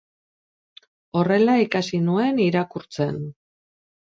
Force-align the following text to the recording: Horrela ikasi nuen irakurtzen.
Horrela 1.19 1.57
ikasi 1.65 1.99
nuen 2.07 2.41
irakurtzen. 2.49 3.25